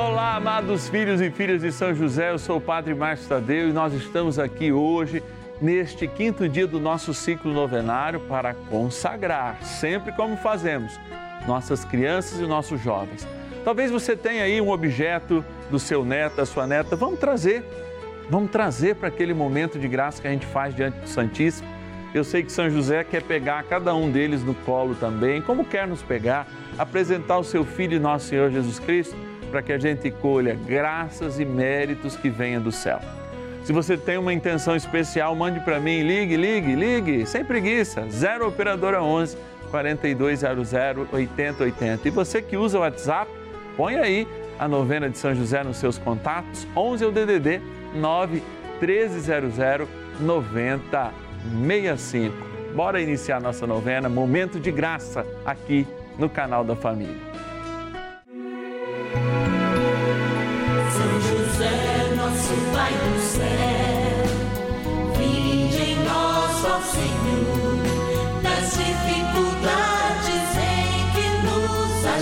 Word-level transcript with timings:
Olá, 0.00 0.36
amados 0.36 0.88
filhos 0.88 1.20
e 1.20 1.30
filhas 1.30 1.60
de 1.60 1.70
São 1.70 1.94
José, 1.94 2.30
eu 2.30 2.38
sou 2.38 2.56
o 2.56 2.60
Padre 2.60 2.94
Márcio 2.94 3.28
Tadeu 3.28 3.68
e 3.68 3.72
nós 3.72 3.92
estamos 3.92 4.38
aqui 4.38 4.72
hoje, 4.72 5.22
neste 5.60 6.08
quinto 6.08 6.48
dia 6.48 6.66
do 6.66 6.80
nosso 6.80 7.12
ciclo 7.12 7.52
novenário, 7.52 8.18
para 8.20 8.54
consagrar, 8.54 9.62
sempre 9.62 10.10
como 10.12 10.38
fazemos, 10.38 10.98
nossas 11.46 11.84
crianças 11.84 12.40
e 12.40 12.46
nossos 12.46 12.80
jovens. 12.80 13.28
Talvez 13.62 13.90
você 13.90 14.16
tenha 14.16 14.44
aí 14.44 14.58
um 14.58 14.70
objeto 14.70 15.44
do 15.70 15.78
seu 15.78 16.02
neto, 16.02 16.36
da 16.36 16.46
sua 16.46 16.66
neta, 16.66 16.96
vamos 16.96 17.20
trazer, 17.20 17.62
vamos 18.30 18.50
trazer 18.50 18.96
para 18.96 19.08
aquele 19.08 19.34
momento 19.34 19.78
de 19.78 19.86
graça 19.86 20.22
que 20.22 20.28
a 20.28 20.32
gente 20.32 20.46
faz 20.46 20.74
diante 20.74 20.98
do 20.98 21.08
Santíssimo. 21.10 21.68
Eu 22.14 22.24
sei 22.24 22.42
que 22.42 22.50
São 22.50 22.70
José 22.70 23.04
quer 23.04 23.22
pegar 23.22 23.62
cada 23.64 23.94
um 23.94 24.10
deles 24.10 24.42
no 24.42 24.54
colo 24.54 24.94
também, 24.94 25.42
como 25.42 25.62
quer 25.62 25.86
nos 25.86 26.00
pegar, 26.00 26.48
apresentar 26.78 27.36
o 27.36 27.44
seu 27.44 27.66
Filho 27.66 27.96
e 27.96 28.00
nosso 28.00 28.28
Senhor 28.28 28.50
Jesus 28.50 28.78
Cristo 28.78 29.29
para 29.50 29.62
que 29.62 29.72
a 29.72 29.78
gente 29.78 30.10
colha 30.10 30.56
graças 30.66 31.40
e 31.40 31.44
méritos 31.44 32.16
que 32.16 32.30
venham 32.30 32.62
do 32.62 32.72
céu. 32.72 33.00
Se 33.64 33.72
você 33.72 33.96
tem 33.96 34.16
uma 34.16 34.32
intenção 34.32 34.74
especial, 34.74 35.36
mande 35.36 35.60
para 35.60 35.78
mim, 35.78 36.02
ligue, 36.02 36.36
ligue, 36.36 36.74
ligue, 36.74 37.26
sem 37.26 37.44
preguiça, 37.44 38.06
0 38.08 38.48
operadora 38.48 39.02
11 39.02 39.36
4200 39.70 40.72
8080. 41.12 42.08
E 42.08 42.10
você 42.10 42.40
que 42.40 42.56
usa 42.56 42.78
o 42.78 42.80
WhatsApp, 42.80 43.30
põe 43.76 43.96
aí 43.96 44.26
a 44.58 44.66
novena 44.66 45.08
de 45.08 45.18
São 45.18 45.32
José 45.34 45.62
nos 45.62 45.76
seus 45.76 45.98
contatos, 45.98 46.66
11 46.76 47.04
é 47.04 47.06
o 47.06 47.12
DDD 47.12 47.60
9 47.94 48.42
1300 48.80 49.54
9065. 50.20 52.50
Bora 52.74 53.00
iniciar 53.00 53.40
nossa 53.40 53.66
novena, 53.66 54.08
momento 54.08 54.60
de 54.60 54.70
graça 54.70 55.26
aqui 55.44 55.86
no 56.18 56.28
canal 56.28 56.64
da 56.64 56.76
família. 56.76 57.29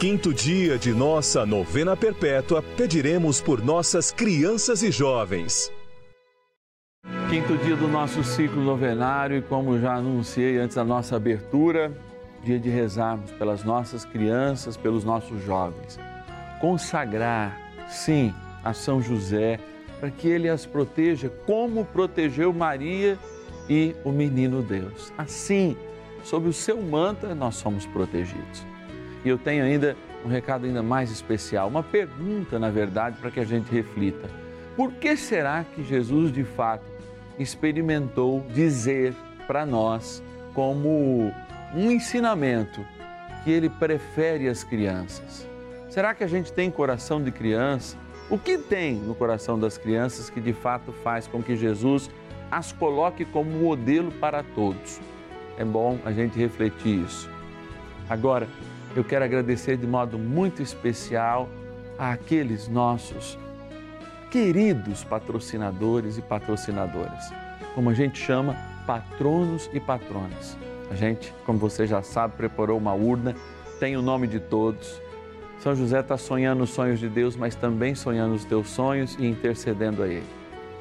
quinto 0.00 0.32
dia 0.32 0.78
de 0.78 0.94
nossa 0.94 1.44
novena 1.44 1.94
perpétua, 1.94 2.62
pediremos 2.62 3.38
por 3.38 3.62
nossas 3.62 4.10
crianças 4.10 4.82
e 4.82 4.90
jovens. 4.90 5.70
Quinto 7.28 7.54
dia 7.58 7.76
do 7.76 7.86
nosso 7.86 8.24
ciclo 8.24 8.62
novenário 8.62 9.36
e 9.36 9.42
como 9.42 9.78
já 9.78 9.96
anunciei 9.96 10.56
antes 10.56 10.76
da 10.76 10.84
nossa 10.84 11.16
abertura, 11.16 11.92
dia 12.42 12.58
de 12.58 12.70
rezarmos 12.70 13.30
pelas 13.32 13.62
nossas 13.62 14.06
crianças, 14.06 14.74
pelos 14.74 15.04
nossos 15.04 15.44
jovens. 15.44 16.00
Consagrar, 16.62 17.60
sim, 17.86 18.32
a 18.64 18.72
São 18.72 19.02
José, 19.02 19.60
para 20.00 20.10
que 20.10 20.28
ele 20.28 20.48
as 20.48 20.64
proteja 20.64 21.28
como 21.44 21.84
protegeu 21.84 22.54
Maria 22.54 23.18
e 23.68 23.94
o 24.02 24.10
menino 24.10 24.62
Deus. 24.62 25.12
Assim, 25.18 25.76
sob 26.24 26.48
o 26.48 26.54
seu 26.54 26.80
manto, 26.80 27.26
nós 27.34 27.56
somos 27.56 27.84
protegidos. 27.84 28.69
E 29.24 29.28
eu 29.28 29.38
tenho 29.38 29.64
ainda 29.64 29.96
um 30.24 30.28
recado 30.28 30.66
ainda 30.66 30.82
mais 30.82 31.10
especial, 31.10 31.68
uma 31.68 31.82
pergunta, 31.82 32.58
na 32.58 32.70
verdade, 32.70 33.16
para 33.20 33.30
que 33.30 33.40
a 33.40 33.44
gente 33.44 33.70
reflita. 33.72 34.28
Por 34.76 34.92
que 34.92 35.16
será 35.16 35.64
que 35.64 35.82
Jesus 35.82 36.32
de 36.32 36.44
fato 36.44 36.84
experimentou 37.38 38.44
dizer 38.52 39.14
para 39.46 39.64
nós 39.64 40.22
como 40.54 41.32
um 41.74 41.90
ensinamento 41.90 42.84
que 43.44 43.50
ele 43.50 43.68
prefere 43.68 44.48
as 44.48 44.62
crianças? 44.62 45.46
Será 45.88 46.14
que 46.14 46.22
a 46.22 46.26
gente 46.26 46.52
tem 46.52 46.70
coração 46.70 47.22
de 47.22 47.30
criança? 47.30 47.96
O 48.28 48.38
que 48.38 48.56
tem 48.56 48.94
no 48.94 49.14
coração 49.14 49.58
das 49.58 49.76
crianças 49.76 50.30
que 50.30 50.40
de 50.40 50.52
fato 50.52 50.92
faz 50.92 51.26
com 51.26 51.42
que 51.42 51.56
Jesus 51.56 52.08
as 52.50 52.72
coloque 52.72 53.24
como 53.24 53.50
modelo 53.50 54.12
para 54.12 54.42
todos? 54.42 55.00
É 55.58 55.64
bom 55.64 55.98
a 56.04 56.12
gente 56.12 56.38
refletir 56.38 57.04
isso. 57.04 57.28
Agora, 58.08 58.48
eu 58.94 59.04
quero 59.04 59.24
agradecer 59.24 59.76
de 59.76 59.86
modo 59.86 60.18
muito 60.18 60.62
especial 60.62 61.48
àqueles 61.98 62.66
nossos 62.68 63.38
queridos 64.30 65.04
patrocinadores 65.04 66.18
e 66.18 66.22
patrocinadoras, 66.22 67.32
como 67.74 67.90
a 67.90 67.94
gente 67.94 68.18
chama, 68.18 68.56
patronos 68.86 69.70
e 69.72 69.80
patronas. 69.80 70.56
A 70.90 70.94
gente, 70.94 71.32
como 71.46 71.58
você 71.58 71.86
já 71.86 72.02
sabe, 72.02 72.36
preparou 72.36 72.78
uma 72.78 72.92
urna, 72.92 73.34
tem 73.78 73.96
o 73.96 74.02
nome 74.02 74.26
de 74.26 74.40
todos. 74.40 75.00
São 75.60 75.74
José 75.74 76.00
está 76.00 76.16
sonhando 76.16 76.64
os 76.64 76.70
sonhos 76.70 76.98
de 76.98 77.08
Deus, 77.08 77.36
mas 77.36 77.54
também 77.54 77.94
sonhando 77.94 78.34
os 78.34 78.44
teus 78.44 78.68
sonhos 78.68 79.16
e 79.18 79.26
intercedendo 79.26 80.02
a 80.02 80.08
Ele. 80.08 80.26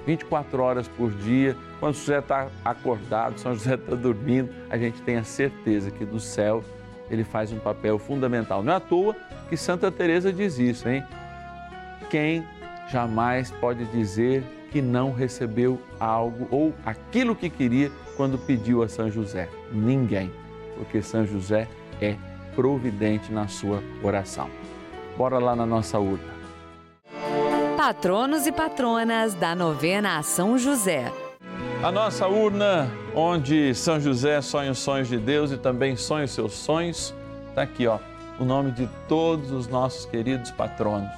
24 0.06 0.62
horas 0.64 0.88
por 0.88 1.12
dia, 1.12 1.56
quando 1.80 1.96
José 1.96 2.20
está 2.20 2.47
acordado, 2.66 3.40
São 3.40 3.53
José 3.53 3.76
está 3.76 3.96
dormindo, 3.96 4.50
a 4.70 4.78
gente 4.78 5.02
tem 5.02 5.18
a 5.18 5.24
certeza 5.24 5.91
que 5.91 6.06
do 6.06 6.20
céu 6.20 6.64
ele 7.09 7.24
faz 7.24 7.52
um 7.52 7.59
papel 7.59 7.97
fundamental. 8.00 8.64
Não 8.64 8.74
é 8.74 8.75
à 8.75 8.80
toa 8.80 9.16
que 9.50 9.58
Santa 9.58 9.92
Teresa 9.92 10.32
diz 10.32 10.58
isso, 10.59 10.88
hein? 10.88 11.03
Quem 12.09 12.46
jamais 12.91 13.52
pode 13.52 13.85
dizer 13.85 14.44
que 14.72 14.82
não 14.82 15.11
recebeu 15.11 15.79
algo 16.00 16.47
ou 16.52 16.73
aquilo 16.85 17.35
que 17.35 17.50
queria 17.50 17.91
quando 18.16 18.38
pediu 18.38 18.84
a 18.84 18.88
São 18.88 19.09
José? 19.09 19.50
Ninguém, 19.72 20.32
porque 20.78 21.02
São 21.02 21.26
José 21.26 21.67
é 22.02 22.16
providente 22.56 23.32
na 23.32 23.47
sua 23.47 23.82
oração. 24.03 24.50
Bora 25.17 25.40
lá 25.40 25.55
na 25.55 25.66
nossa 25.66 26.00
urna. 26.00 26.40
Patronos 27.76 28.46
e 28.46 28.52
patronas 28.52 29.34
da 29.34 29.55
novena 29.55 30.17
a 30.17 30.23
São 30.23 30.58
José. 30.58 31.12
A 31.81 31.93
nossa 31.93 32.28
urna, 32.28 32.91
onde 33.16 33.73
São 33.73 34.02
José 34.02 34.41
sonha 34.41 34.72
os 34.72 34.79
sonhos 34.79 35.08
de 35.08 35.17
Deus 35.17 35.49
e 35.49 35.58
também 35.58 35.96
sonha 35.96 36.26
os 36.26 36.31
seus 36.31 36.52
sonhos, 36.52 37.14
está 37.47 37.61
aqui, 37.61 37.87
ó, 37.87 37.99
o 38.37 38.43
nome 38.43 38.72
de 38.72 38.85
todos 39.08 39.49
os 39.49 39.66
nossos 39.66 40.05
queridos 40.05 40.52
patronos. 40.52 41.09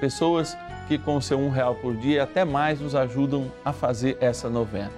Pessoas 0.00 0.58
que 0.88 0.98
com 0.98 1.20
seu 1.20 1.38
um 1.38 1.48
real 1.48 1.76
por 1.76 1.94
dia 1.94 2.24
até 2.24 2.44
mais 2.44 2.80
nos 2.80 2.96
ajudam 2.96 3.52
a 3.64 3.72
fazer 3.72 4.18
essa 4.20 4.50
novena. 4.50 4.90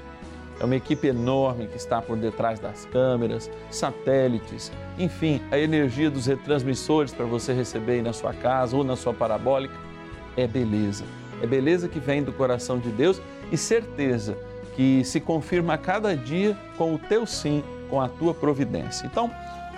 é 0.59 0.65
uma 0.65 0.77
equipe 0.77 1.09
enorme 1.09 1.67
que 1.67 1.77
está 1.77 2.01
por 2.01 2.17
detrás 2.17 2.59
das 2.59 2.87
câmeras, 2.87 3.51
satélites, 3.71 4.73
enfim, 4.99 5.43
a 5.51 5.59
energia 5.59 6.11
dos 6.11 6.25
retransmissores 6.25 7.13
para 7.13 7.27
você 7.27 7.53
receber 7.53 7.93
aí 7.93 8.03
na 8.03 8.15
sua 8.15 8.33
casa 8.33 8.75
ou 8.75 8.83
na 8.83 8.97
sua 8.97 9.13
parabólica. 9.13 9.75
É 10.39 10.47
beleza. 10.47 11.05
É 11.43 11.47
beleza 11.47 11.87
que 11.87 12.01
vem 12.01 12.23
do 12.23 12.33
coração 12.33 12.79
de 12.79 12.89
Deus 12.89 13.21
e 13.51 13.59
certeza 13.59 14.39
que 14.75 15.05
se 15.05 15.21
confirma 15.21 15.75
a 15.75 15.79
cada 15.79 16.17
dia 16.17 16.57
com 16.77 16.95
o 16.95 16.99
teu 16.99 17.27
sim, 17.27 17.63
com 17.91 18.01
a 18.01 18.09
tua 18.09 18.33
providência. 18.33 19.07
Então, 19.07 19.31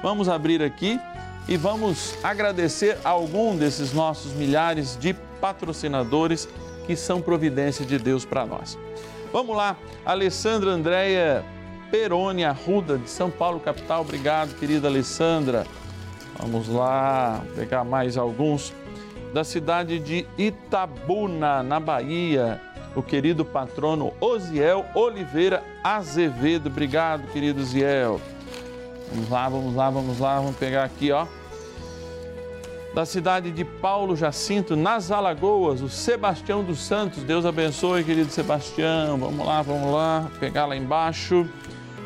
vamos 0.03 0.29
abrir 0.29 0.63
aqui 0.63 1.01
e 1.49 1.57
vamos 1.57 2.17
agradecer 2.23 2.99
a 3.05 3.11
algum 3.11 3.57
desses 3.57 3.93
nossos 3.93 4.33
milhares 4.33 4.97
de 4.99 5.15
patrocinadores 5.41 6.49
que 6.87 6.97
são 6.97 7.21
providência 7.21 7.85
de 7.85 7.99
Deus 7.99 8.25
para 8.25 8.47
nós. 8.47 8.79
Vamos 9.33 9.57
lá, 9.57 9.77
Alessandra 10.07 10.71
Andréia 10.71 11.45
Peroni 11.91 12.45
Arruda, 12.45 12.99
de 12.99 13.09
São 13.09 13.31
Paulo, 13.31 13.61
capital. 13.61 14.01
Obrigado, 14.01 14.55
querida 14.59 14.89
Alessandra. 14.89 15.67
Vamos 16.39 16.69
lá, 16.69 17.43
pegar 17.55 17.85
mais 17.85 18.17
alguns. 18.17 18.73
Da 19.33 19.45
cidade 19.45 19.99
de 19.99 20.27
Itabuna, 20.39 21.63
na 21.63 21.81
Bahia, 21.81 22.61
o 22.95 23.03
querido 23.03 23.45
patrono 23.45 24.13
Osiel 24.21 24.85
Oliveira 24.95 25.63
Azevedo. 25.83 26.69
Obrigado, 26.69 27.31
querido 27.33 27.61
Osiel. 27.61 28.21
Vamos 29.13 29.31
lá, 29.31 29.49
vamos 29.49 29.75
lá, 29.75 29.91
vamos 29.91 30.19
lá, 30.19 30.37
vamos 30.37 30.57
pegar 30.57 30.85
aqui, 30.85 31.13
ó 31.13 31.27
da 32.95 33.05
cidade 33.05 33.51
de 33.51 33.65
Paulo 33.65 34.15
Jacinto, 34.15 34.77
nas 34.77 35.11
Alagoas, 35.11 35.83
o 35.83 35.89
Sebastião 35.89 36.63
dos 36.63 36.79
Santos. 36.79 37.25
Deus 37.25 37.45
abençoe, 37.45 38.05
querido 38.05 38.31
Sebastião. 38.31 39.19
Vamos 39.19 39.45
lá, 39.45 39.63
vamos 39.63 39.93
lá, 39.93 40.31
pegar 40.39 40.67
lá 40.67 40.77
embaixo. 40.77 41.47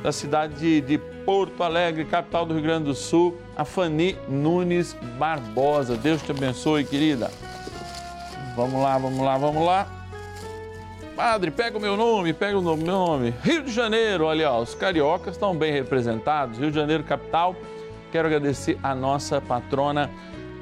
Da 0.03 0.13
cidade 0.13 0.55
de, 0.55 0.81
de 0.81 0.99
Porto 1.27 1.63
Alegre, 1.63 2.05
capital 2.05 2.47
do 2.47 2.55
Rio 2.55 2.63
Grande 2.63 2.85
do 2.85 2.95
Sul, 2.95 3.37
a 3.55 3.65
Fani 3.65 4.17
Nunes 4.29 4.97
Barbosa. 5.19 5.97
Deus 5.97 6.23
te 6.23 6.31
abençoe, 6.31 6.85
querida. 6.85 7.31
Vamos 8.57 8.81
lá, 8.81 8.97
vamos 8.97 9.21
lá, 9.21 9.37
vamos 9.37 9.67
lá. 9.67 9.98
Padre, 11.19 11.51
pega 11.51 11.77
o 11.77 11.81
meu 11.81 11.97
nome, 11.97 12.33
pega 12.33 12.57
o 12.57 12.63
meu 12.63 12.77
nome. 12.77 13.35
Rio 13.43 13.65
de 13.65 13.73
Janeiro, 13.73 14.25
olha, 14.25 14.53
ó, 14.53 14.63
os 14.63 14.73
cariocas 14.73 15.35
estão 15.35 15.53
bem 15.53 15.73
representados. 15.73 16.61
Rio 16.61 16.71
de 16.71 16.77
Janeiro, 16.77 17.03
capital. 17.03 17.57
Quero 18.13 18.29
agradecer 18.29 18.79
a 18.85 18.95
nossa 18.95 19.41
patrona 19.41 20.09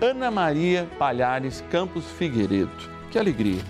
Ana 0.01 0.31
Maria 0.31 0.89
Palhares 0.99 1.63
Campos 1.71 2.07
Figueiredo. 2.13 2.71
Que 3.11 3.19
alegria! 3.19 3.61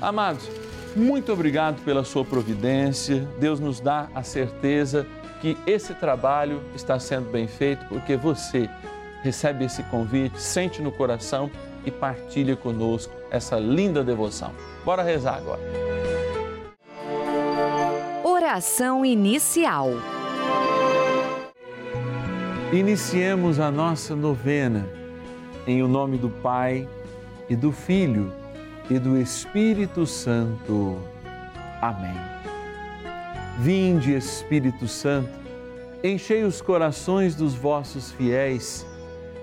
Amados, 0.00 0.50
muito 0.96 1.32
obrigado 1.32 1.84
pela 1.84 2.02
sua 2.02 2.24
providência. 2.24 3.20
Deus 3.38 3.60
nos 3.60 3.78
dá 3.78 4.08
a 4.12 4.24
certeza 4.24 5.06
que 5.40 5.56
esse 5.68 5.94
trabalho 5.94 6.60
está 6.74 6.98
sendo 6.98 7.30
bem 7.30 7.46
feito 7.46 7.86
porque 7.86 8.16
você 8.16 8.68
recebe 9.22 9.66
esse 9.66 9.84
convite, 9.84 10.42
sente 10.42 10.82
no 10.82 10.90
coração 10.90 11.48
e 11.84 11.90
partilha 11.90 12.56
conosco 12.56 13.12
essa 13.30 13.58
linda 13.58 14.02
devoção. 14.02 14.52
Bora 14.84 15.02
rezar 15.02 15.36
agora. 15.36 15.60
Oração 18.24 19.04
inicial. 19.04 19.90
Iniciemos 22.72 23.58
a 23.58 23.70
nossa 23.70 24.14
novena 24.14 24.86
em 25.66 25.82
o 25.82 25.88
nome 25.88 26.16
do 26.18 26.28
Pai 26.28 26.88
e 27.48 27.56
do 27.56 27.72
Filho 27.72 28.32
e 28.90 28.98
do 28.98 29.18
Espírito 29.18 30.06
Santo. 30.06 30.98
Amém. 31.80 32.14
Vinde, 33.58 34.14
Espírito 34.14 34.86
Santo, 34.86 35.30
enchei 36.02 36.44
os 36.44 36.60
corações 36.60 37.34
dos 37.34 37.54
vossos 37.54 38.12
fiéis 38.12 38.86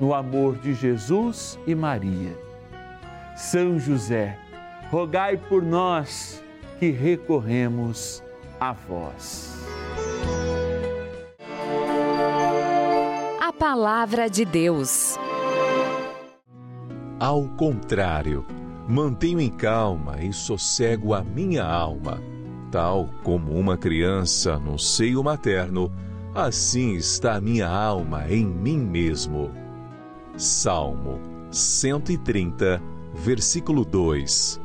no 0.00 0.14
amor 0.14 0.56
de 0.56 0.74
Jesus 0.74 1.58
e 1.66 1.74
Maria. 1.74 2.36
São 3.36 3.78
José, 3.78 4.38
rogai 4.90 5.36
por 5.36 5.62
nós 5.62 6.42
que 6.78 6.90
recorremos 6.90 8.22
a 8.60 8.72
vós. 8.72 9.66
A 13.40 13.52
Palavra 13.52 14.28
de 14.28 14.44
Deus. 14.44 15.16
Ao 17.18 17.48
contrário, 17.56 18.46
mantenho 18.88 19.40
em 19.40 19.50
calma 19.50 20.22
e 20.22 20.32
sossego 20.32 21.12
a 21.14 21.22
minha 21.22 21.64
alma. 21.64 22.22
Tal 22.70 23.08
como 23.24 23.52
uma 23.52 23.76
criança 23.76 24.58
no 24.58 24.78
seio 24.78 25.24
materno, 25.24 25.90
assim 26.34 26.94
está 26.94 27.36
a 27.36 27.40
minha 27.40 27.68
alma 27.68 28.26
em 28.30 28.44
mim 28.44 28.78
mesmo. 28.78 29.50
Salmo 30.38 31.18
130, 31.50 32.80
versículo 33.12 33.84
2. 33.84 34.60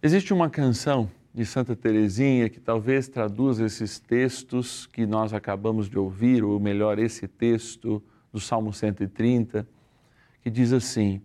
Existe 0.00 0.32
uma 0.32 0.48
canção 0.48 1.10
de 1.34 1.44
Santa 1.44 1.74
Teresinha, 1.74 2.48
que 2.48 2.60
talvez 2.60 3.08
traduza 3.08 3.66
esses 3.66 3.98
textos 3.98 4.86
que 4.86 5.04
nós 5.06 5.34
acabamos 5.34 5.90
de 5.90 5.98
ouvir, 5.98 6.44
ou 6.44 6.60
melhor, 6.60 7.00
esse 7.00 7.26
texto 7.26 8.00
do 8.32 8.38
Salmo 8.38 8.72
130, 8.72 9.66
que 10.40 10.48
diz 10.48 10.72
assim: 10.72 11.20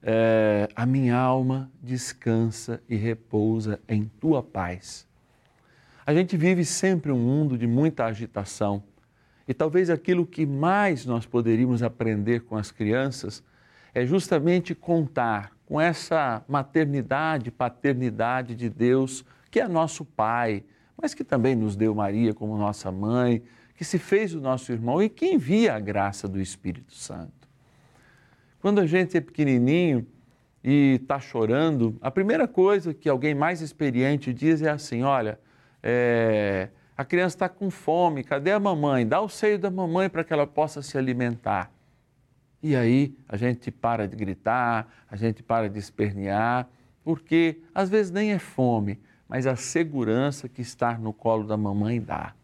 é, 0.00 0.68
A 0.76 0.86
minha 0.86 1.16
alma 1.18 1.68
descansa 1.82 2.80
e 2.88 2.94
repousa 2.94 3.80
em 3.88 4.04
tua 4.20 4.40
paz. 4.40 5.10
A 6.04 6.12
gente 6.12 6.36
vive 6.36 6.64
sempre 6.64 7.12
um 7.12 7.18
mundo 7.18 7.56
de 7.56 7.66
muita 7.66 8.06
agitação 8.06 8.82
e 9.46 9.54
talvez 9.54 9.88
aquilo 9.88 10.26
que 10.26 10.44
mais 10.44 11.06
nós 11.06 11.24
poderíamos 11.24 11.82
aprender 11.82 12.40
com 12.40 12.56
as 12.56 12.72
crianças 12.72 13.42
é 13.94 14.04
justamente 14.04 14.74
contar 14.74 15.52
com 15.64 15.80
essa 15.80 16.44
maternidade, 16.48 17.50
paternidade 17.52 18.56
de 18.56 18.68
Deus, 18.68 19.24
que 19.50 19.60
é 19.60 19.68
nosso 19.68 20.04
Pai, 20.04 20.64
mas 21.00 21.14
que 21.14 21.22
também 21.22 21.54
nos 21.54 21.76
deu 21.76 21.94
Maria 21.94 22.34
como 22.34 22.56
nossa 22.56 22.90
mãe, 22.90 23.42
que 23.76 23.84
se 23.84 23.98
fez 23.98 24.34
o 24.34 24.40
nosso 24.40 24.72
irmão 24.72 25.00
e 25.00 25.08
que 25.08 25.26
envia 25.26 25.74
a 25.74 25.80
graça 25.80 26.26
do 26.26 26.40
Espírito 26.40 26.94
Santo. 26.94 27.48
Quando 28.60 28.80
a 28.80 28.86
gente 28.86 29.16
é 29.16 29.20
pequenininho 29.20 30.06
e 30.64 30.98
está 31.00 31.20
chorando, 31.20 31.96
a 32.00 32.10
primeira 32.10 32.48
coisa 32.48 32.92
que 32.92 33.08
alguém 33.08 33.34
mais 33.34 33.60
experiente 33.60 34.32
diz 34.32 34.62
é 34.62 34.70
assim: 34.70 35.02
olha, 35.02 35.38
é, 35.82 36.68
a 36.96 37.04
criança 37.04 37.36
está 37.36 37.48
com 37.48 37.70
fome, 37.70 38.22
cadê 38.22 38.52
a 38.52 38.60
mamãe? 38.60 39.06
Dá 39.06 39.20
o 39.20 39.28
seio 39.28 39.58
da 39.58 39.70
mamãe 39.70 40.08
para 40.08 40.22
que 40.22 40.32
ela 40.32 40.46
possa 40.46 40.82
se 40.82 40.96
alimentar. 40.96 41.70
E 42.62 42.76
aí 42.76 43.16
a 43.28 43.36
gente 43.36 43.70
para 43.70 44.06
de 44.06 44.14
gritar, 44.14 44.86
a 45.10 45.16
gente 45.16 45.42
para 45.42 45.68
de 45.68 45.78
espernear, 45.78 46.68
porque 47.02 47.60
às 47.74 47.90
vezes 47.90 48.12
nem 48.12 48.32
é 48.32 48.38
fome, 48.38 49.00
mas 49.28 49.46
a 49.46 49.56
segurança 49.56 50.48
que 50.48 50.62
estar 50.62 51.00
no 51.00 51.12
colo 51.12 51.44
da 51.44 51.56
mamãe 51.56 52.00
dá. 52.00 52.34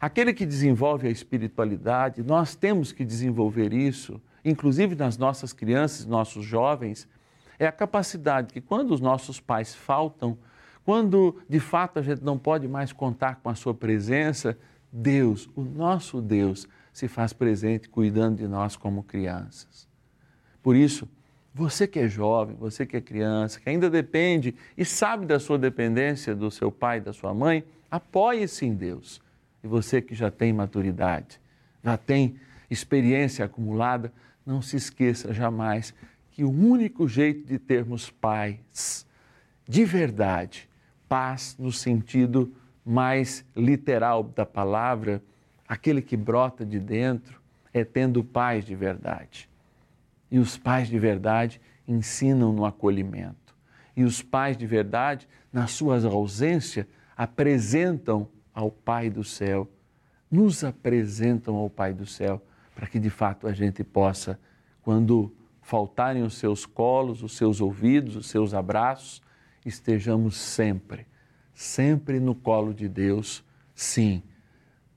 Aquele 0.00 0.32
que 0.32 0.46
desenvolve 0.46 1.08
a 1.08 1.10
espiritualidade, 1.10 2.22
nós 2.22 2.54
temos 2.54 2.92
que 2.92 3.04
desenvolver 3.04 3.72
isso, 3.72 4.20
inclusive 4.44 4.94
nas 4.94 5.18
nossas 5.18 5.52
crianças, 5.52 6.06
nossos 6.06 6.44
jovens, 6.44 7.08
é 7.58 7.66
a 7.66 7.72
capacidade 7.72 8.52
que 8.52 8.60
quando 8.60 8.92
os 8.94 9.00
nossos 9.00 9.40
pais 9.40 9.74
faltam, 9.74 10.38
quando 10.88 11.36
de 11.46 11.60
fato 11.60 11.98
a 11.98 12.02
gente 12.02 12.24
não 12.24 12.38
pode 12.38 12.66
mais 12.66 12.94
contar 12.94 13.40
com 13.42 13.50
a 13.50 13.54
sua 13.54 13.74
presença, 13.74 14.56
Deus, 14.90 15.46
o 15.54 15.60
nosso 15.60 16.18
Deus, 16.18 16.66
se 16.94 17.06
faz 17.06 17.30
presente 17.34 17.90
cuidando 17.90 18.38
de 18.38 18.48
nós 18.48 18.74
como 18.74 19.02
crianças. 19.02 19.86
Por 20.62 20.74
isso, 20.74 21.06
você 21.54 21.86
que 21.86 21.98
é 21.98 22.08
jovem, 22.08 22.56
você 22.56 22.86
que 22.86 22.96
é 22.96 23.02
criança, 23.02 23.60
que 23.60 23.68
ainda 23.68 23.90
depende 23.90 24.54
e 24.78 24.82
sabe 24.82 25.26
da 25.26 25.38
sua 25.38 25.58
dependência 25.58 26.34
do 26.34 26.50
seu 26.50 26.72
pai, 26.72 27.02
da 27.02 27.12
sua 27.12 27.34
mãe, 27.34 27.62
apoie-se 27.90 28.64
em 28.64 28.74
Deus. 28.74 29.20
E 29.62 29.66
você 29.66 30.00
que 30.00 30.14
já 30.14 30.30
tem 30.30 30.54
maturidade, 30.54 31.38
já 31.84 31.98
tem 31.98 32.40
experiência 32.70 33.44
acumulada, 33.44 34.10
não 34.46 34.62
se 34.62 34.76
esqueça 34.76 35.34
jamais 35.34 35.92
que 36.30 36.44
o 36.44 36.50
único 36.50 37.06
jeito 37.06 37.46
de 37.46 37.58
termos 37.58 38.08
pais 38.08 39.06
de 39.68 39.84
verdade 39.84 40.66
paz 41.08 41.56
no 41.58 41.72
sentido 41.72 42.52
mais 42.84 43.44
literal 43.54 44.22
da 44.22 44.46
palavra, 44.46 45.22
aquele 45.66 46.00
que 46.00 46.16
brota 46.16 46.64
de 46.64 46.78
dentro, 46.78 47.40
é 47.72 47.84
tendo 47.84 48.24
pais 48.24 48.64
de 48.64 48.74
verdade. 48.74 49.48
E 50.30 50.38
os 50.38 50.56
pais 50.56 50.88
de 50.88 50.98
verdade 50.98 51.60
ensinam 51.86 52.52
no 52.52 52.64
acolhimento. 52.64 53.54
E 53.96 54.04
os 54.04 54.22
pais 54.22 54.56
de 54.56 54.66
verdade, 54.66 55.28
na 55.52 55.66
sua 55.66 55.98
ausência, 56.06 56.88
apresentam 57.16 58.28
ao 58.54 58.70
Pai 58.70 59.10
do 59.10 59.24
céu, 59.24 59.68
nos 60.30 60.62
apresentam 60.64 61.56
ao 61.56 61.68
Pai 61.68 61.92
do 61.92 62.06
céu, 62.06 62.42
para 62.74 62.86
que 62.86 62.98
de 62.98 63.10
fato 63.10 63.46
a 63.46 63.52
gente 63.52 63.82
possa, 63.82 64.38
quando 64.82 65.34
faltarem 65.62 66.22
os 66.22 66.34
seus 66.34 66.64
colos, 66.64 67.22
os 67.22 67.36
seus 67.36 67.60
ouvidos, 67.60 68.16
os 68.16 68.26
seus 68.28 68.54
abraços, 68.54 69.20
estejamos 69.64 70.36
sempre, 70.36 71.06
sempre 71.54 72.20
no 72.20 72.34
colo 72.34 72.72
de 72.72 72.88
Deus, 72.88 73.44
sim, 73.74 74.22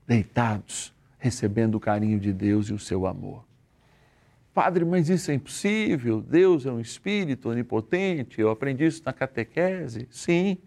deitados, 0.06 0.92
recebendo 1.18 1.76
o 1.76 1.80
carinho 1.80 2.18
de 2.18 2.32
Deus 2.32 2.68
e 2.68 2.72
o 2.72 2.78
seu 2.78 3.06
amor. 3.06 3.44
Padre, 4.54 4.84
mas 4.84 5.08
isso 5.08 5.30
é 5.30 5.34
impossível. 5.34 6.20
Deus 6.20 6.66
é 6.66 6.72
um 6.72 6.80
espírito 6.80 7.48
onipotente. 7.48 8.40
Eu 8.40 8.50
aprendi 8.50 8.84
isso 8.84 9.02
na 9.04 9.12
catequese. 9.12 10.06
Sim, 10.10 10.58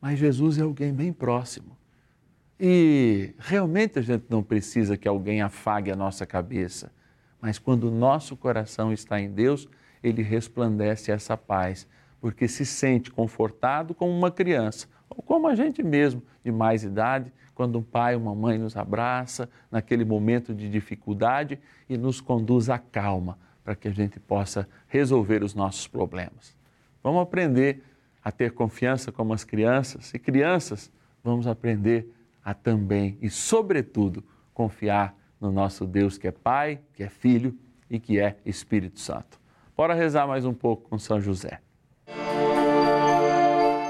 mas 0.00 0.18
Jesus 0.18 0.58
é 0.58 0.62
alguém 0.62 0.92
bem 0.92 1.12
próximo. 1.12 1.76
E 2.58 3.34
realmente 3.38 3.98
a 3.98 4.02
gente 4.02 4.24
não 4.28 4.42
precisa 4.42 4.96
que 4.96 5.08
alguém 5.08 5.42
afague 5.42 5.90
a 5.90 5.96
nossa 5.96 6.24
cabeça, 6.24 6.92
mas 7.40 7.58
quando 7.58 7.84
o 7.84 7.90
nosso 7.90 8.36
coração 8.36 8.92
está 8.92 9.20
em 9.20 9.30
Deus, 9.30 9.68
ele 10.02 10.22
resplandece 10.22 11.10
essa 11.10 11.36
paz 11.36 11.86
porque 12.24 12.48
se 12.48 12.64
sente 12.64 13.10
confortado 13.10 13.94
como 13.94 14.10
uma 14.10 14.30
criança, 14.30 14.88
ou 15.10 15.22
como 15.22 15.46
a 15.46 15.54
gente 15.54 15.82
mesmo 15.82 16.22
de 16.42 16.50
mais 16.50 16.82
idade, 16.82 17.30
quando 17.54 17.78
um 17.78 17.82
pai 17.82 18.14
ou 18.14 18.22
uma 18.22 18.34
mãe 18.34 18.56
nos 18.56 18.78
abraça 18.78 19.46
naquele 19.70 20.06
momento 20.06 20.54
de 20.54 20.70
dificuldade 20.70 21.58
e 21.86 21.98
nos 21.98 22.22
conduz 22.22 22.70
à 22.70 22.78
calma, 22.78 23.38
para 23.62 23.76
que 23.76 23.88
a 23.88 23.90
gente 23.90 24.18
possa 24.18 24.66
resolver 24.88 25.42
os 25.42 25.54
nossos 25.54 25.86
problemas. 25.86 26.56
Vamos 27.02 27.20
aprender 27.20 27.84
a 28.24 28.32
ter 28.32 28.52
confiança 28.52 29.12
como 29.12 29.34
as 29.34 29.44
crianças, 29.44 30.14
e 30.14 30.18
crianças, 30.18 30.90
vamos 31.22 31.46
aprender 31.46 32.10
a 32.42 32.54
também 32.54 33.18
e, 33.20 33.28
sobretudo, 33.28 34.24
confiar 34.54 35.14
no 35.38 35.52
nosso 35.52 35.86
Deus 35.86 36.16
que 36.16 36.26
é 36.26 36.32
Pai, 36.32 36.80
que 36.94 37.02
é 37.02 37.08
Filho 37.10 37.54
e 37.90 38.00
que 38.00 38.18
é 38.18 38.38
Espírito 38.46 38.98
Santo. 38.98 39.38
Bora 39.76 39.92
rezar 39.92 40.26
mais 40.26 40.46
um 40.46 40.54
pouco 40.54 40.88
com 40.88 40.98
São 40.98 41.20
José. 41.20 41.60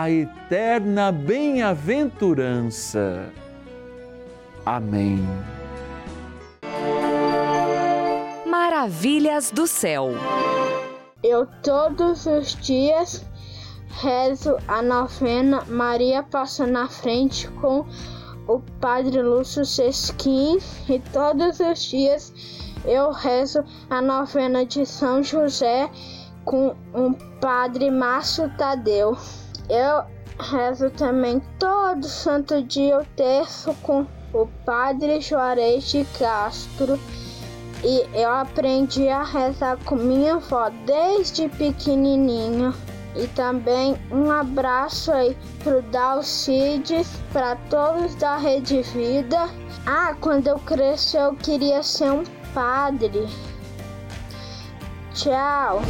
a 0.00 0.08
eterna 0.08 1.10
bem-aventurança. 1.10 3.32
Amém. 4.64 5.18
Maravilhas 8.46 9.50
do 9.50 9.66
céu. 9.66 10.10
Eu 11.20 11.46
todos 11.64 12.26
os 12.26 12.54
dias 12.54 13.26
rezo 13.88 14.56
a 14.68 14.80
novena 14.82 15.64
Maria 15.66 16.22
passa 16.22 16.64
na 16.64 16.86
frente 16.86 17.48
com 17.60 17.84
o 18.46 18.60
Padre 18.80 19.20
Lúcio 19.20 19.64
Sesquim 19.64 20.58
e 20.88 21.00
todos 21.12 21.58
os 21.58 21.82
dias 21.82 22.32
eu 22.84 23.10
rezo 23.10 23.64
a 23.90 24.00
novena 24.00 24.64
de 24.64 24.86
São 24.86 25.24
José 25.24 25.90
com 26.44 26.68
o 26.94 27.14
Padre 27.40 27.90
Márcio 27.90 28.48
Tadeu. 28.56 29.16
Eu 29.68 30.04
rezo 30.38 30.90
também 30.90 31.42
todo 31.58 32.06
santo 32.06 32.62
dia 32.62 32.98
o 32.98 33.04
terço 33.16 33.74
com 33.82 34.06
o 34.32 34.46
Padre 34.64 35.20
Juarez 35.20 35.90
de 35.90 36.04
Castro 36.18 36.98
e 37.84 38.06
eu 38.12 38.30
aprendi 38.30 39.08
a 39.08 39.22
rezar 39.22 39.78
com 39.84 39.96
minha 39.96 40.34
avó 40.34 40.70
desde 40.84 41.48
pequenininha. 41.48 42.74
E 43.14 43.26
também 43.28 43.96
um 44.12 44.30
abraço 44.30 45.10
aí 45.10 45.36
pro 45.64 45.82
Dalcides, 45.82 47.08
para 47.32 47.56
todos 47.68 48.14
da 48.16 48.36
Rede 48.36 48.82
Vida. 48.82 49.48
Ah, 49.86 50.14
quando 50.20 50.46
eu 50.46 50.58
crescer 50.58 51.18
eu 51.18 51.34
queria 51.34 51.82
ser 51.82 52.12
um 52.12 52.22
padre. 52.54 53.26
Tchau. 55.14 55.80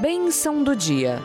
Bênção 0.00 0.62
do 0.62 0.76
dia. 0.76 1.20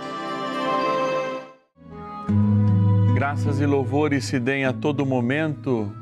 Graças 3.14 3.60
e 3.60 3.66
louvores 3.66 4.24
se 4.24 4.40
deem 4.40 4.64
a 4.64 4.72
todo 4.72 5.06
momento 5.06 5.94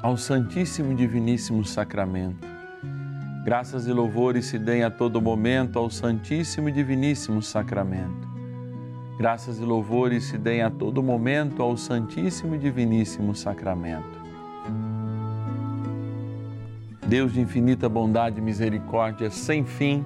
ao 0.00 0.16
Santíssimo 0.16 0.92
e 0.92 0.94
Diviníssimo 0.94 1.64
Sacramento. 1.64 2.46
Graças 3.44 3.88
e 3.88 3.92
louvores 3.92 4.46
se 4.46 4.60
deem 4.60 4.84
a 4.84 4.90
todo 4.90 5.20
momento 5.20 5.76
ao 5.76 5.90
Santíssimo 5.90 6.68
e 6.68 6.72
Diviníssimo 6.72 7.42
Sacramento. 7.42 8.28
Graças 9.18 9.58
e 9.58 9.64
louvores 9.64 10.22
se 10.22 10.38
deem 10.38 10.62
a 10.62 10.70
todo 10.70 11.02
momento 11.02 11.64
ao 11.64 11.76
Santíssimo 11.76 12.54
e 12.54 12.58
Diviníssimo 12.58 13.34
Sacramento. 13.34 14.22
Deus 17.08 17.32
de 17.32 17.40
infinita 17.40 17.88
bondade 17.88 18.38
e 18.38 18.42
misericórdia, 18.42 19.30
sem 19.30 19.64
fim, 19.64 20.04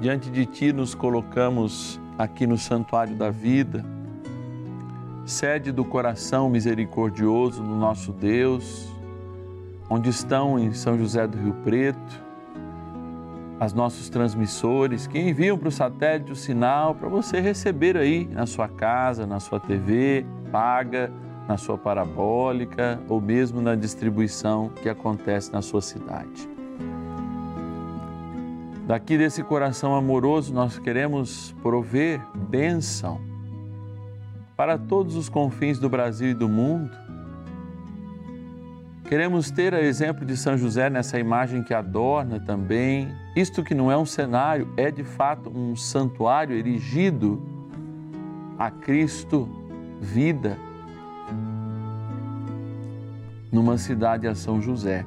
diante 0.00 0.30
de 0.30 0.46
Ti 0.46 0.72
nos 0.72 0.94
colocamos 0.94 2.00
aqui 2.18 2.46
no 2.46 2.58
Santuário 2.58 3.14
da 3.14 3.30
Vida 3.30 3.84
sede 5.26 5.72
do 5.72 5.84
coração 5.84 6.48
misericordioso 6.48 7.60
do 7.60 7.74
nosso 7.74 8.12
Deus, 8.12 8.88
onde 9.90 10.08
estão 10.08 10.56
em 10.56 10.72
São 10.72 10.96
José 10.96 11.26
do 11.26 11.36
Rio 11.36 11.54
Preto 11.64 12.24
as 13.58 13.72
nossos 13.72 14.08
transmissores 14.10 15.06
que 15.06 15.18
enviam 15.18 15.56
para 15.56 15.68
o 15.68 15.72
satélite 15.72 16.30
o 16.30 16.36
sinal 16.36 16.94
para 16.94 17.08
você 17.08 17.40
receber 17.40 17.96
aí 17.96 18.26
na 18.26 18.46
sua 18.46 18.68
casa, 18.68 19.26
na 19.26 19.40
sua 19.40 19.58
TV, 19.58 20.26
paga, 20.52 21.10
na 21.48 21.56
sua 21.56 21.78
parabólica 21.78 23.00
ou 23.08 23.20
mesmo 23.20 23.62
na 23.62 23.74
distribuição 23.74 24.70
que 24.82 24.88
acontece 24.88 25.50
na 25.52 25.62
sua 25.62 25.80
cidade. 25.80 26.55
Daqui 28.86 29.18
desse 29.18 29.42
coração 29.42 29.96
amoroso 29.96 30.54
nós 30.54 30.78
queremos 30.78 31.52
prover 31.60 32.20
bênção 32.48 33.20
para 34.56 34.78
todos 34.78 35.16
os 35.16 35.28
confins 35.28 35.76
do 35.80 35.90
Brasil 35.90 36.30
e 36.30 36.34
do 36.34 36.48
mundo. 36.48 36.96
Queremos 39.08 39.50
ter 39.50 39.74
a 39.74 39.82
exemplo 39.82 40.24
de 40.24 40.36
São 40.36 40.56
José 40.56 40.88
nessa 40.88 41.18
imagem 41.18 41.64
que 41.64 41.74
adorna 41.74 42.38
também. 42.38 43.08
Isto 43.34 43.64
que 43.64 43.74
não 43.74 43.90
é 43.90 43.96
um 43.96 44.06
cenário, 44.06 44.72
é 44.76 44.88
de 44.88 45.02
fato 45.02 45.50
um 45.50 45.74
santuário 45.74 46.56
erigido 46.56 47.42
a 48.56 48.70
Cristo, 48.70 49.48
vida, 50.00 50.56
numa 53.50 53.78
cidade 53.78 54.28
a 54.28 54.34
São 54.36 54.62
José. 54.62 55.04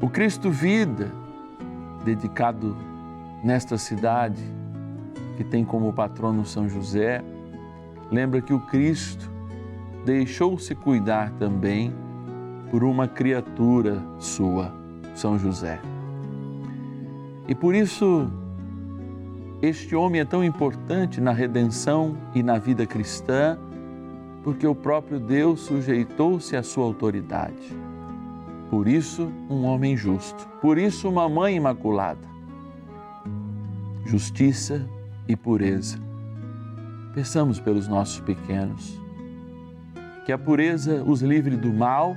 O 0.00 0.08
Cristo 0.08 0.50
Vida, 0.50 1.25
dedicado 2.06 2.76
nesta 3.42 3.76
cidade, 3.76 4.42
que 5.36 5.42
tem 5.42 5.64
como 5.64 5.92
patrono 5.92 6.46
São 6.46 6.68
José, 6.68 7.22
lembra 8.10 8.40
que 8.40 8.54
o 8.54 8.60
Cristo 8.60 9.28
deixou-se 10.04 10.72
cuidar 10.76 11.32
também 11.32 11.92
por 12.70 12.84
uma 12.84 13.08
criatura 13.08 14.00
sua, 14.18 14.72
São 15.14 15.36
José. 15.36 15.80
E 17.48 17.54
por 17.54 17.74
isso, 17.74 18.30
este 19.60 19.96
homem 19.96 20.20
é 20.20 20.24
tão 20.24 20.44
importante 20.44 21.20
na 21.20 21.32
redenção 21.32 22.16
e 22.34 22.42
na 22.42 22.56
vida 22.56 22.86
cristã, 22.86 23.58
porque 24.44 24.66
o 24.66 24.74
próprio 24.76 25.18
Deus 25.18 25.60
sujeitou-se 25.60 26.56
à 26.56 26.62
sua 26.62 26.84
autoridade. 26.84 27.85
Por 28.70 28.88
isso, 28.88 29.30
um 29.48 29.64
homem 29.64 29.96
justo. 29.96 30.46
Por 30.60 30.78
isso, 30.78 31.08
uma 31.08 31.28
mãe 31.28 31.56
imaculada. 31.56 32.26
Justiça 34.04 34.86
e 35.28 35.34
pureza 35.34 36.06
Peçamos 37.16 37.58
pelos 37.58 37.88
nossos 37.88 38.20
pequenos. 38.20 39.00
Que 40.26 40.32
a 40.32 40.36
pureza 40.36 41.02
os 41.02 41.22
livre 41.22 41.56
do 41.56 41.72
mal, 41.72 42.14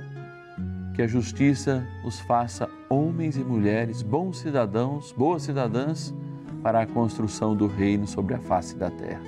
que 0.94 1.00
a 1.00 1.06
justiça 1.06 1.82
os 2.04 2.20
faça 2.20 2.68
homens 2.86 3.38
e 3.38 3.40
mulheres, 3.40 4.02
bons 4.02 4.40
cidadãos, 4.40 5.10
boas 5.12 5.42
cidadãs, 5.42 6.14
para 6.62 6.82
a 6.82 6.86
construção 6.86 7.56
do 7.56 7.66
reino 7.66 8.06
sobre 8.06 8.34
a 8.34 8.38
face 8.40 8.76
da 8.76 8.90
terra. 8.90 9.22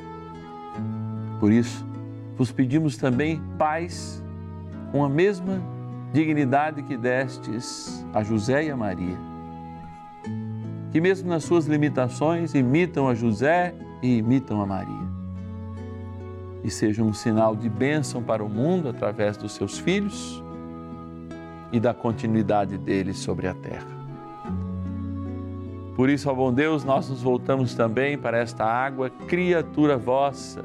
Por 1.41 1.51
isso, 1.51 1.87
vos 2.37 2.53
pedimos 2.53 2.99
também 2.99 3.41
paz 3.57 4.23
com 4.91 5.03
a 5.03 5.09
mesma 5.09 5.59
dignidade 6.13 6.83
que 6.83 6.97
destes 6.97 8.05
a 8.13 8.23
José 8.23 8.65
e 8.65 8.71
a 8.71 8.77
Maria. 8.77 9.19
Que 10.91 11.01
mesmo 11.01 11.29
nas 11.29 11.45
suas 11.45 11.67
limitações 11.67 12.55
imitam 12.55 13.09
a 13.09 13.15
José 13.15 13.75
e 14.03 14.19
imitam 14.19 14.61
a 14.61 14.67
Maria 14.67 15.13
e 16.65 16.71
seja 16.71 17.03
um 17.03 17.13
sinal 17.13 17.57
de 17.57 17.69
bênção 17.69 18.23
para 18.23 18.43
o 18.43 18.49
mundo 18.49 18.89
através 18.89 19.37
dos 19.37 19.53
seus 19.53 19.79
filhos 19.79 20.43
e 21.73 21.81
da 21.81 21.93
continuidade 21.93 22.79
deles 22.79 23.19
sobre 23.19 23.49
a 23.49 23.55
terra. 23.55 24.03
Por 25.97 26.09
isso, 26.09 26.31
ó 26.31 26.35
bom 26.35 26.53
Deus, 26.53 26.85
nós 26.85 27.09
nos 27.09 27.23
voltamos 27.23 27.75
também 27.75 28.17
para 28.17 28.39
esta 28.39 28.65
água, 28.65 29.11
criatura 29.11 29.97
vossa, 29.97 30.65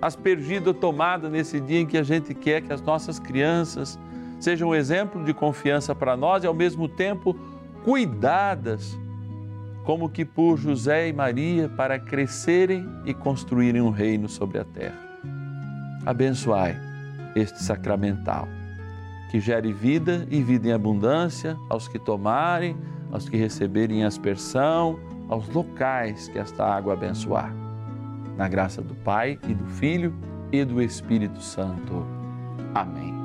aspergida, 0.00 0.74
tomada 0.74 1.30
nesse 1.30 1.60
dia 1.60 1.80
em 1.80 1.86
que 1.86 1.96
a 1.96 2.02
gente 2.02 2.34
quer 2.34 2.60
que 2.60 2.72
as 2.72 2.82
nossas 2.82 3.18
crianças 3.18 3.98
sejam 4.42 4.70
um 4.70 4.74
exemplo 4.74 5.24
de 5.24 5.32
confiança 5.32 5.94
para 5.94 6.16
nós 6.16 6.44
e, 6.44 6.46
ao 6.46 6.54
mesmo 6.54 6.88
tempo, 6.88 7.34
cuidadas, 7.84 8.98
como 9.84 10.08
que 10.08 10.24
por 10.24 10.56
José 10.56 11.08
e 11.08 11.12
Maria, 11.12 11.68
para 11.68 11.98
crescerem 11.98 12.88
e 13.04 13.12
construírem 13.12 13.80
um 13.80 13.90
reino 13.90 14.28
sobre 14.28 14.58
a 14.58 14.64
terra 14.64 15.12
abençoai 16.04 16.76
este 17.34 17.62
sacramental, 17.62 18.46
que 19.30 19.40
gere 19.40 19.72
vida 19.72 20.26
e 20.30 20.42
vida 20.42 20.68
em 20.68 20.72
abundância 20.72 21.56
aos 21.70 21.88
que 21.88 21.98
tomarem, 21.98 22.76
aos 23.10 23.28
que 23.28 23.36
receberem 23.36 24.04
aspersão, 24.04 24.98
aos 25.28 25.48
locais 25.48 26.28
que 26.28 26.38
esta 26.38 26.64
água 26.64 26.92
abençoar. 26.92 27.54
Na 28.36 28.48
graça 28.48 28.82
do 28.82 28.94
Pai 28.94 29.38
e 29.48 29.54
do 29.54 29.64
Filho 29.66 30.14
e 30.50 30.64
do 30.64 30.82
Espírito 30.82 31.40
Santo. 31.40 32.06
Amém. 32.74 33.21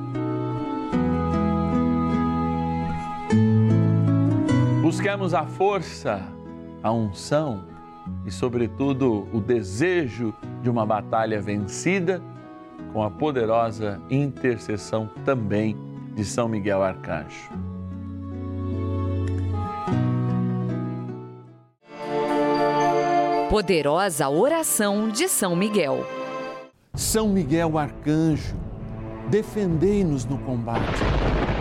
Busquemos 5.07 5.33
a 5.33 5.45
força, 5.45 6.21
a 6.83 6.91
unção 6.91 7.63
e, 8.25 8.29
sobretudo, 8.29 9.25
o 9.31 9.39
desejo 9.39 10.33
de 10.61 10.69
uma 10.69 10.85
batalha 10.85 11.39
vencida 11.39 12.21
com 12.91 13.01
a 13.01 13.09
poderosa 13.09 14.01
intercessão 14.09 15.09
também 15.23 15.77
de 16.13 16.25
São 16.25 16.49
Miguel 16.49 16.83
Arcanjo. 16.83 17.49
Poderosa 23.49 24.27
oração 24.27 25.07
de 25.07 25.29
São 25.29 25.55
Miguel. 25.55 26.05
São 26.93 27.29
Miguel 27.29 27.77
Arcanjo, 27.77 28.57
defendei-nos 29.29 30.25
no 30.25 30.37
combate. 30.39 31.16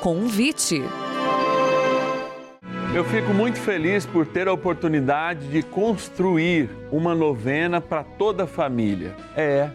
Convite. 0.00 0.80
Eu 2.94 3.04
fico 3.04 3.34
muito 3.34 3.58
feliz 3.58 4.06
por 4.06 4.24
ter 4.26 4.46
a 4.46 4.52
oportunidade 4.52 5.48
de 5.48 5.62
construir 5.62 6.70
uma 6.92 7.14
novena 7.14 7.80
para 7.80 8.04
toda 8.04 8.44
a 8.44 8.46
família. 8.46 9.14
É 9.36 9.68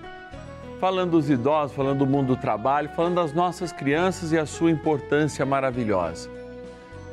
falando 0.79 1.11
dos 1.11 1.29
idosos, 1.29 1.75
falando 1.75 1.99
do 1.99 2.05
mundo 2.05 2.35
do 2.35 2.37
trabalho, 2.37 2.89
falando 2.95 3.15
das 3.15 3.33
nossas 3.33 3.71
crianças 3.71 4.33
e 4.33 4.37
a 4.37 4.45
sua 4.45 4.69
importância 4.71 5.45
maravilhosa. 5.45 6.29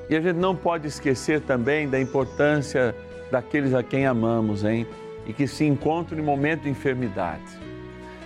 E 0.08 0.16
a 0.16 0.20
gente 0.20 0.36
não 0.36 0.56
pode 0.56 0.88
esquecer 0.88 1.40
também 1.40 1.88
da 1.88 2.00
importância 2.00 2.94
daqueles 3.30 3.74
a 3.74 3.82
quem 3.82 4.06
amamos, 4.06 4.64
hein? 4.64 4.86
E 5.26 5.32
que 5.32 5.46
se 5.46 5.64
encontram 5.64 6.18
em 6.18 6.22
momento 6.22 6.62
de 6.62 6.68
enfermidade. 6.68 7.58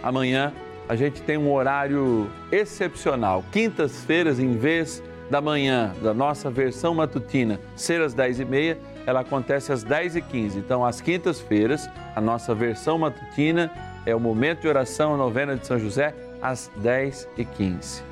Amanhã 0.03 0.53
a 0.89 0.97
gente 0.97 1.23
tem 1.23 1.37
um 1.37 1.53
horário 1.53 2.31
excepcional. 2.53 3.45
Quintas-feiras, 3.51 4.39
em 4.39 4.57
vez 4.57 5.03
da 5.31 5.41
manhã, 5.41 5.93
da 6.03 6.13
nossa 6.13 6.51
versão 6.51 6.95
matutina, 6.95 7.59
ser 7.75 8.01
às 8.01 8.15
10h30, 8.15 8.77
ela 9.07 9.21
acontece 9.21 9.73
às 9.73 9.85
10h15. 9.85 10.57
Então, 10.57 10.85
às 10.85 11.01
quintas-feiras, 11.01 11.89
a 12.15 12.21
nossa 12.21 12.55
versão 12.55 12.99
matutina 12.99 13.71
é 14.07 14.15
o 14.15 14.21
momento 14.21 14.63
de 14.63 14.69
oração, 14.69 15.15
a 15.15 15.17
novena 15.17 15.57
de 15.57 15.67
São 15.67 15.79
José, 15.79 16.15
às 16.43 16.71
10h15. 16.83 18.03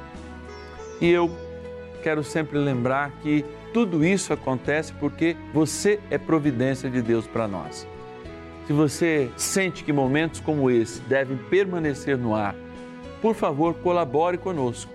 E 1.01 1.11
eu 1.11 1.31
quero 2.03 2.25
sempre 2.25 2.59
lembrar 2.59 3.11
que 3.23 3.45
tudo 3.73 4.05
isso 4.05 4.33
acontece 4.33 4.93
porque 4.95 5.37
você 5.53 6.01
é 6.11 6.19
providência 6.19 6.91
de 6.91 7.01
Deus 7.03 7.27
para 7.27 7.49
nós. 7.49 7.87
Se 8.67 8.73
você 8.73 9.31
sente 9.37 9.83
que 9.83 9.93
momentos 9.93 10.41
como 10.41 10.71
esse 10.71 11.01
devem 11.03 11.37
permanecer 11.37 12.17
no 12.17 12.35
ar, 12.35 12.55
por 13.23 13.37
favor, 13.37 13.75
colabore 13.75 14.37
conosco. 14.37 14.93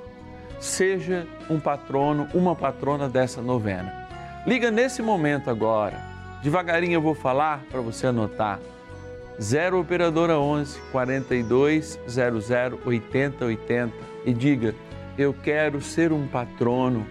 Seja 0.59 1.25
um 1.49 1.59
patrono, 1.59 2.27
uma 2.33 2.55
patrona 2.55 3.07
dessa 3.07 3.41
novena. 3.41 4.07
Liga 4.45 4.69
nesse 4.69 5.01
momento 5.01 5.49
agora. 5.49 5.97
Devagarinho 6.43 6.95
eu 6.95 7.01
vou 7.01 7.15
falar 7.15 7.63
para 7.71 7.79
você 7.81 8.07
anotar 8.07 8.59
0 9.39 9.79
Operadora 9.79 10.37
11 10.37 10.79
42 10.91 11.99
00 12.07 12.79
80 12.85 13.45
80 13.45 13.93
e 14.25 14.33
diga: 14.33 14.75
Eu 15.17 15.33
quero 15.33 15.79
ser 15.81 16.11
um 16.11 16.27
patrono. 16.27 17.05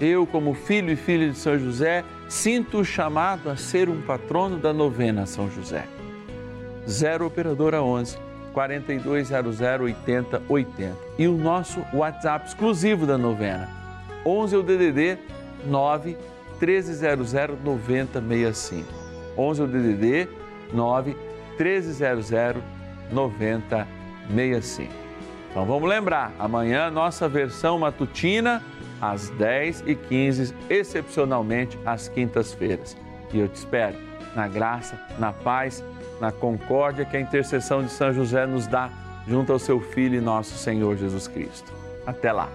Eu, 0.00 0.26
como 0.26 0.54
filho 0.54 0.90
e 0.90 0.96
filha 0.96 1.30
de 1.30 1.38
São 1.38 1.58
José, 1.58 2.02
sinto 2.28 2.78
o 2.80 2.84
chamado 2.84 3.48
a 3.48 3.56
ser 3.56 3.88
um 3.88 4.00
patrono 4.02 4.58
da 4.58 4.72
novena 4.72 5.26
São 5.26 5.50
José. 5.50 5.86
0 6.88 7.26
Operadora 7.26 7.82
11 7.82 8.23
4200 8.54 9.60
80 9.80 10.42
80 10.48 10.96
e 11.18 11.28
o 11.28 11.36
nosso 11.36 11.84
WhatsApp 11.92 12.48
exclusivo 12.48 13.06
da 13.06 13.18
novena 13.18 13.68
11 14.24 14.54
é 14.54 14.58
o 14.58 14.62
DDD 14.62 15.18
9 15.66 16.16
1300 16.58 17.32
9065 17.62 18.88
11 19.36 19.60
é 19.60 19.64
o 19.64 19.66
DDD 19.66 20.28
9 20.72 21.16
1300 21.58 22.74
9065. 23.12 24.92
Então 25.50 25.64
vamos 25.64 25.88
lembrar, 25.88 26.32
amanhã 26.38 26.90
nossa 26.90 27.28
versão 27.28 27.78
matutina 27.78 28.62
às 29.00 29.30
10h15, 29.32 30.54
excepcionalmente 30.68 31.78
às 31.84 32.08
quintas-feiras. 32.08 32.96
E 33.32 33.38
eu 33.38 33.48
te 33.48 33.56
espero 33.56 33.96
na 34.34 34.48
graça, 34.48 34.98
na 35.18 35.32
paz, 35.32 35.84
na 36.20 36.32
concórdia 36.32 37.04
que 37.04 37.16
a 37.16 37.20
intercessão 37.20 37.82
de 37.82 37.90
São 37.90 38.12
José 38.12 38.46
nos 38.46 38.66
dá 38.66 38.90
junto 39.26 39.52
ao 39.52 39.58
seu 39.58 39.80
Filho 39.80 40.16
e 40.16 40.20
nosso 40.20 40.56
Senhor 40.56 40.96
Jesus 40.96 41.28
Cristo. 41.28 41.72
Até 42.06 42.32
lá. 42.32 42.48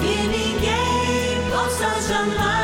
Que 0.00 0.28
ninguém 0.28 1.50
possa 1.50 2.00
jamais. 2.08 2.63